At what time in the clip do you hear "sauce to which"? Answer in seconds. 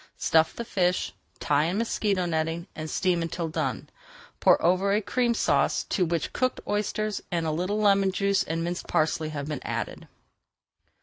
5.35-6.33